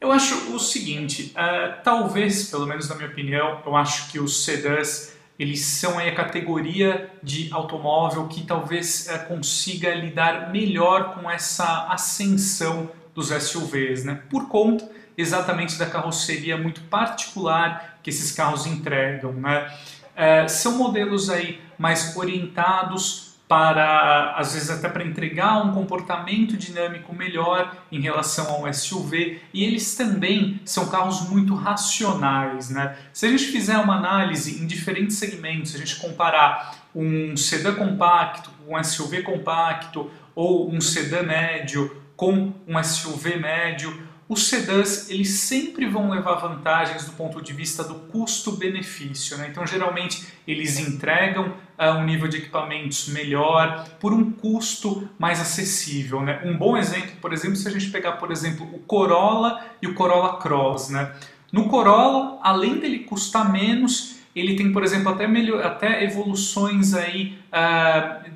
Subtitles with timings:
[0.00, 4.44] Eu acho o seguinte, uh, talvez, pelo menos na minha opinião, eu acho que os
[4.44, 11.88] sedãs eles são a categoria de automóvel que talvez uh, consiga lidar melhor com essa
[11.88, 14.22] ascensão dos SUVs, né?
[14.28, 19.72] Por conta exatamente da carroceria muito particular que esses carros entregam, né?
[20.14, 27.14] Uh, são modelos aí mais orientados para, às vezes, até para entregar um comportamento dinâmico
[27.14, 32.70] melhor em relação ao SUV, e eles também são carros muito racionais.
[32.70, 32.96] Né?
[33.12, 37.74] Se a gente fizer uma análise em diferentes segmentos, se a gente comparar um sedã
[37.74, 45.08] compacto com um SUV compacto, ou um sedã médio com um SUV médio, os sedãs
[45.08, 49.36] eles sempre vão levar vantagens do ponto de vista do custo-benefício.
[49.38, 49.48] Né?
[49.50, 56.20] Então, geralmente, eles entregam uh, um nível de equipamentos melhor por um custo mais acessível.
[56.22, 56.40] Né?
[56.44, 59.94] Um bom exemplo, por exemplo, se a gente pegar, por exemplo, o Corolla e o
[59.94, 60.90] Corolla Cross.
[60.90, 61.12] Né?
[61.52, 67.38] No Corolla, além dele custar menos, ele tem, por exemplo, até, melhor, até evoluções aí,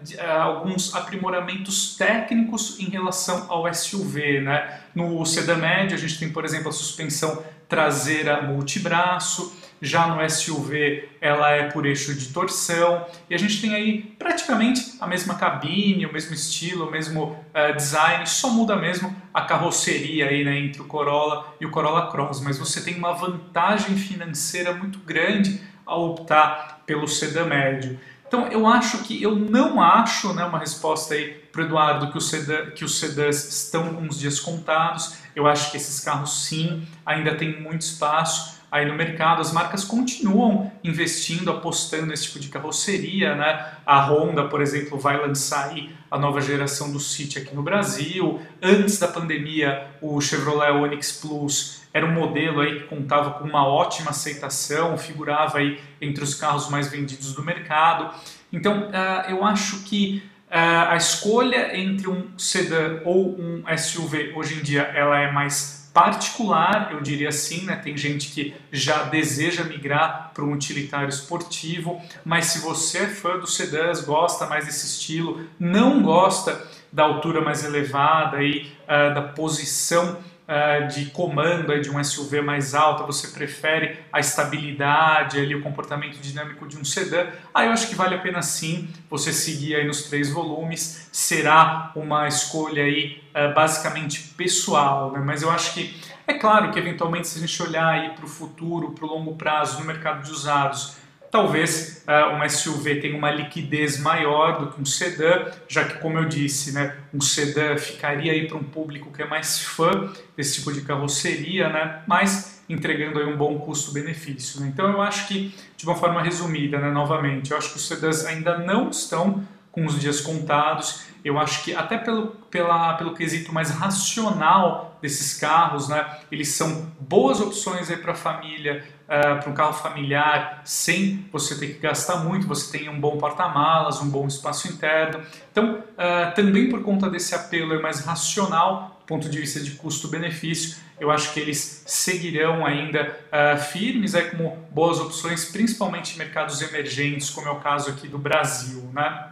[0.02, 4.80] de, uh, alguns aprimoramentos técnicos em relação ao SUV, né?
[4.94, 11.08] No sedã médio a gente tem, por exemplo, a suspensão traseira multibraço, já no SUV
[11.20, 16.04] ela é por eixo de torção e a gente tem aí praticamente a mesma cabine,
[16.04, 20.82] o mesmo estilo, o mesmo uh, design, só muda mesmo a carroceria aí né, entre
[20.82, 25.96] o Corolla e o Corolla Cross, mas você tem uma vantagem financeira muito grande a
[25.96, 27.98] optar pelo sedã médio.
[28.30, 32.16] Então eu acho que eu não acho, né, uma resposta aí para o Eduardo que,
[32.16, 35.14] o sedã, que os sedãs estão com os dias contados.
[35.34, 39.40] Eu acho que esses carros sim ainda têm muito espaço aí no mercado.
[39.40, 43.66] As marcas continuam investindo, apostando nesse tipo de carroceria, né?
[43.84, 48.40] A Honda, por exemplo, vai lançar aí a nova geração do City aqui no Brasil.
[48.62, 53.66] Antes da pandemia, o Chevrolet Onix Plus era um modelo aí que contava com uma
[53.66, 58.14] ótima aceitação, figurava aí entre os carros mais vendidos do mercado.
[58.52, 64.58] Então, uh, eu acho que uh, a escolha entre um sedã ou um SUV hoje
[64.58, 67.74] em dia ela é mais particular, eu diria assim, né?
[67.74, 73.38] Tem gente que já deseja migrar para um utilitário esportivo, mas se você é fã
[73.38, 79.22] dos sedãs, gosta mais desse estilo, não gosta da altura mais elevada e uh, da
[79.22, 80.18] posição
[80.50, 86.18] uh, de comando de um SUV mais alta, você prefere a estabilidade, ali, o comportamento
[86.18, 89.86] dinâmico de um sedã, aí eu acho que vale a pena sim você seguir aí
[89.86, 95.22] nos três volumes, será uma escolha aí uh, basicamente pessoal, né?
[95.24, 95.94] mas eu acho que
[96.26, 99.34] é claro que eventualmente se a gente olhar aí para o futuro, para o longo
[99.36, 100.99] prazo no mercado de usados,
[101.30, 106.18] Talvez uh, um SUV tenha uma liquidez maior do que um sedã, já que, como
[106.18, 110.56] eu disse, né, um sedã ficaria aí para um público que é mais fã desse
[110.56, 114.60] tipo de carroceria, né, mas entregando aí um bom custo-benefício.
[114.60, 114.70] Né?
[114.72, 118.24] Então eu acho que, de uma forma resumida, né, novamente, eu acho que os sedãs
[118.26, 121.04] ainda não estão com os dias contados.
[121.24, 126.90] Eu acho que até pelo, pela, pelo quesito mais racional desses carros, né, eles são
[126.98, 132.18] boas opções para a família, uh, para um carro familiar, sem você ter que gastar
[132.18, 135.20] muito, você tem um bom porta-malas, um bom espaço interno.
[135.50, 140.76] Então, uh, também por conta desse apelo mais racional, do ponto de vista de custo-benefício,
[141.00, 146.62] eu acho que eles seguirão ainda uh, firmes aí como boas opções, principalmente em mercados
[146.62, 148.88] emergentes, como é o caso aqui do Brasil.
[148.92, 149.28] Né?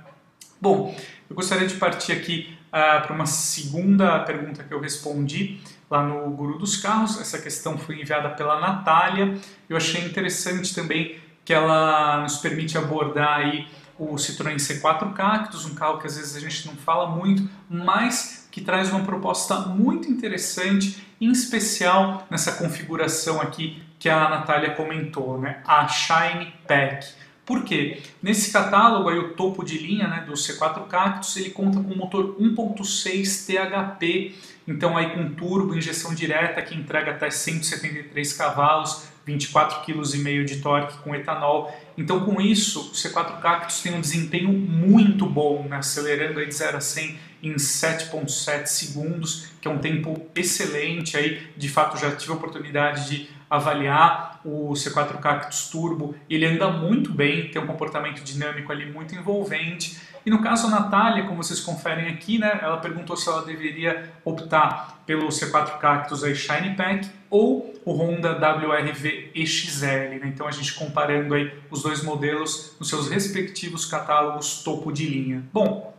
[0.61, 0.97] Bom,
[1.31, 5.59] eu gostaria de partir aqui para uma segunda pergunta que eu respondi
[5.91, 7.21] lá no Guru dos Carros.
[7.21, 9.39] Essa questão foi enviada pela Natália.
[9.69, 13.67] Eu achei interessante também que ela nos permite abordar aí
[13.99, 18.49] o Citroën C4 Cactus, um carro que às vezes a gente não fala muito, mas
[18.51, 25.41] que traz uma proposta muito interessante, em especial nessa configuração aqui que a Natália comentou,
[25.41, 25.61] né?
[25.67, 27.09] a Shine Pack.
[27.49, 28.03] Por quê?
[28.23, 32.37] Nesse catálogo, aí, o topo de linha né, do C4 Cactus, ele conta com motor
[32.39, 34.35] 1.6 THP,
[34.67, 40.99] então aí com turbo, injeção direta, que entrega até 173 cavalos, 24,5 kg de torque
[40.99, 41.75] com etanol.
[41.97, 46.55] Então com isso, o C4 Cactus tem um desempenho muito bom, né, acelerando aí de
[46.55, 52.15] 0 a 100 em 7.7 segundos, que é um tempo excelente aí, de fato já
[52.15, 57.67] tive a oportunidade de avaliar o C4 Cactus Turbo, ele anda muito bem, tem um
[57.67, 59.99] comportamento dinâmico ali muito envolvente.
[60.27, 64.13] E no caso a Natália, como vocês conferem aqui, né, ela perguntou se ela deveria
[64.25, 69.87] optar pelo C4 Cactus aí Shine Pack ou o Honda WRV EXL.
[70.21, 70.21] Né?
[70.25, 75.43] Então a gente comparando aí os dois modelos nos seus respectivos catálogos topo de linha.
[75.53, 75.98] Bom,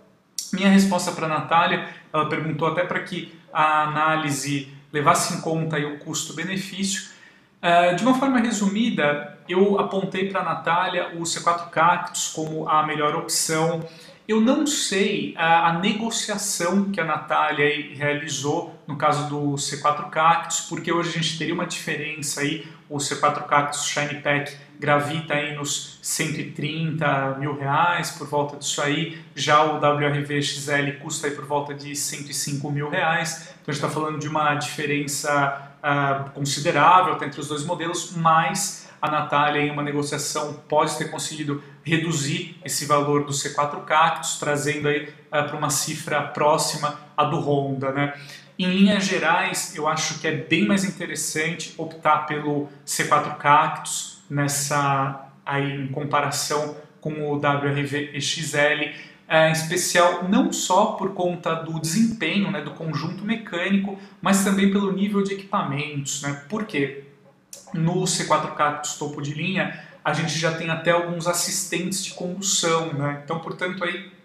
[0.54, 5.78] minha resposta para a Natália, ela perguntou até para que a análise levasse em conta
[5.78, 7.10] o custo-benefício.
[7.62, 12.86] Uh, de uma forma resumida, eu apontei para a Natália o C4 Cactus como a
[12.86, 13.84] melhor opção.
[14.28, 20.62] Eu não sei a, a negociação que a Natália realizou no caso do C4 Cactus,
[20.62, 25.56] porque hoje a gente teria uma diferença aí, o C4 Cactus Shine Pack gravita aí
[25.56, 31.46] nos 130 mil reais, por volta disso aí, já o WRV XL custa aí por
[31.46, 37.16] volta de 105 mil reais, então a gente está falando de uma diferença uh, considerável
[37.24, 42.88] entre os dois modelos, mas a Natália em uma negociação pode ter conseguido reduzir esse
[42.88, 48.14] valor do C4 Cactus, trazendo aí uh, para uma cifra próxima à do Honda, né?
[48.60, 55.32] Em linhas gerais, eu acho que é bem mais interessante optar pelo C4 Cactus nessa
[55.46, 58.92] aí em comparação com o WRV XL,
[59.30, 64.70] é, em especial não só por conta do desempenho, né, do conjunto mecânico, mas também
[64.70, 66.22] pelo nível de equipamentos.
[66.22, 66.44] Né?
[66.50, 67.06] Por quê?
[67.74, 72.92] No C4 Cactus topo de linha, a gente já tem até alguns assistentes de condução,
[72.92, 73.22] né?
[73.24, 74.19] então, portanto, aí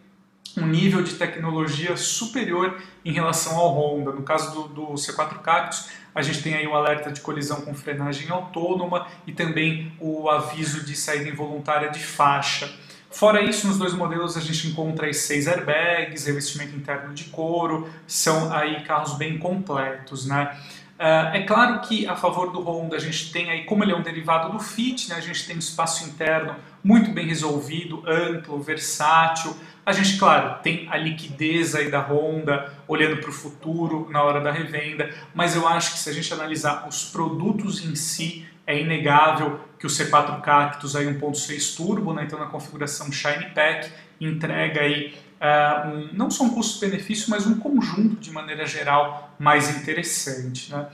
[0.57, 4.13] um nível de tecnologia superior em relação ao Honda.
[4.13, 7.75] No caso do, do, C4 Cactus, a gente tem aí o alerta de colisão com
[7.75, 12.73] frenagem autônoma e também o aviso de saída involuntária de faixa.
[13.11, 17.89] Fora isso, nos dois modelos a gente encontra aí seis airbags, revestimento interno de couro,
[18.09, 20.57] são aí carros bem completos, né?
[20.95, 23.97] Uh, é claro que a favor do Honda a gente tem aí, como ele é
[23.97, 26.55] um derivado do Fit, né, a gente tem um espaço interno
[26.85, 29.57] muito bem resolvido, amplo, versátil.
[29.85, 34.41] A gente, claro, tem a liquidez aí da Honda olhando para o futuro na hora
[34.41, 38.81] da revenda, mas eu acho que se a gente analisar os produtos em si, é
[38.81, 43.91] inegável que o C4 Cactus aí 1.6 turbo, né, então na configuração Shine Pack,
[44.21, 45.15] entrega aí
[45.47, 50.73] um, não só um custo-benefício, mas um conjunto de maneira geral mais interessante.
[50.73, 50.87] Né?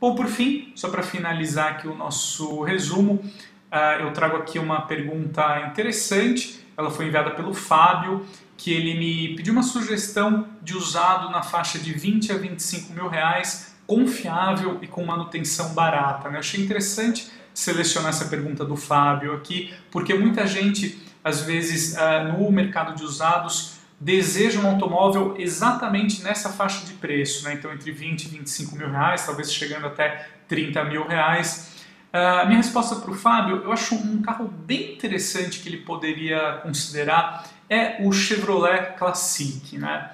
[0.00, 4.82] Bom, por fim, só para finalizar aqui o nosso resumo, uh, eu trago aqui uma
[4.82, 8.24] pergunta interessante, ela foi enviada pelo Fábio,
[8.56, 13.08] que ele me pediu uma sugestão de usado na faixa de 20 a 25 mil
[13.08, 16.28] reais, confiável e com manutenção barata.
[16.28, 16.36] Né?
[16.36, 22.32] Eu achei interessante selecionar essa pergunta do Fábio aqui, porque muita gente, às vezes, uh,
[22.32, 27.54] no mercado de usados, deseja um automóvel exatamente nessa faixa de preço, né?
[27.54, 31.76] então entre 20 e 25 mil reais, talvez chegando até 30 mil reais.
[32.08, 36.60] Uh, minha resposta para o Fábio, eu acho um carro bem interessante que ele poderia
[36.62, 39.76] considerar é o Chevrolet Classic.
[39.76, 40.10] Né?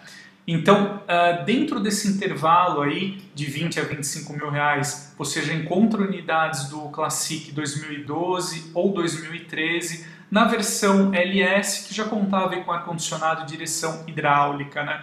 [0.47, 6.03] Então, uh, dentro desse intervalo aí de 20 a 25 mil reais, você já encontra
[6.03, 13.47] unidades do Classic 2012 ou 2013 na versão LS, que já contava com ar-condicionado e
[13.47, 14.83] direção hidráulica.
[14.83, 15.01] Né?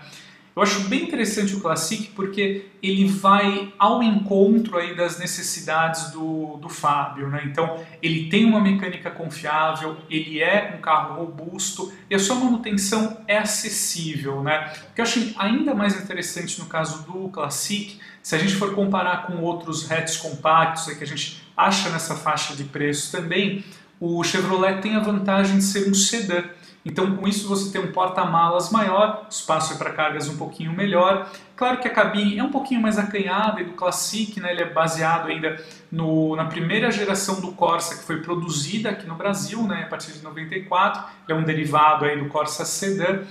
[0.54, 6.58] Eu acho bem interessante o Classic porque ele vai ao encontro aí das necessidades do,
[6.58, 7.30] do Fábio.
[7.30, 7.44] Né?
[7.46, 13.24] Então, ele tem uma mecânica confiável, ele é um carro robusto e a sua manutenção
[13.26, 14.44] é acessível.
[14.44, 14.70] Né?
[14.92, 18.76] O que eu acho ainda mais interessante no caso do Classic, se a gente for
[18.76, 23.64] comparar com outros hatches compactos aí que a gente acha nessa faixa de preço também,
[24.02, 26.44] o Chevrolet tem a vantagem de ser um sedã.
[26.84, 31.30] Então, com isso, você tem um porta-malas maior, espaço para cargas um pouquinho melhor.
[31.56, 34.70] Claro que a cabine é um pouquinho mais acanhada e do Classic, né, ele é
[34.74, 39.84] baseado ainda no, na primeira geração do Corsa que foi produzida aqui no Brasil, né,
[39.84, 41.04] a partir de 94.
[41.28, 43.22] Ele é um derivado aí do Corsa Sedan,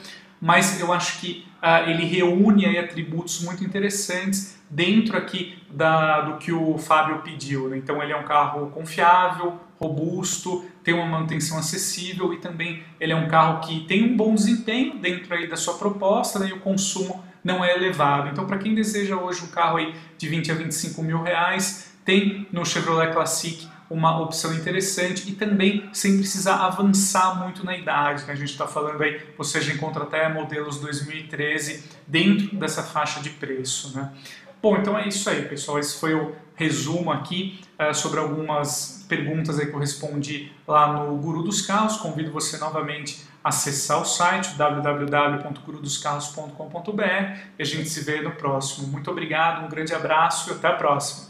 [0.40, 6.38] mas eu acho que uh, ele reúne aí atributos muito interessantes dentro aqui da, do
[6.38, 7.68] que o Fábio pediu.
[7.68, 7.78] Né?
[7.78, 13.16] Então, ele é um carro confiável, robusto, tem uma manutenção acessível e também ele é
[13.16, 16.60] um carro que tem um bom desempenho dentro aí da sua proposta né, e o
[16.60, 18.28] consumo não é elevado.
[18.28, 22.46] Então, para quem deseja hoje um carro aí de 20 a 25 mil reais, tem
[22.52, 28.25] no Chevrolet Classic uma opção interessante e também sem precisar avançar muito na idade.
[28.25, 28.32] Né?
[28.32, 33.30] A gente está falando aí, você já encontra até modelos 2013 dentro dessa faixa de
[33.30, 33.96] preço.
[33.96, 34.12] Né?
[34.62, 35.78] Bom, então é isso aí, pessoal.
[35.78, 41.43] Esse foi o resumo aqui uh, sobre algumas perguntas que eu respondi lá no Guru
[41.43, 41.97] dos Carros.
[41.97, 47.02] Convido você novamente a acessar o site www.gurudoscarros.com.br
[47.59, 48.88] e a gente se vê no próximo.
[48.88, 51.29] Muito obrigado, um grande abraço e até a próxima.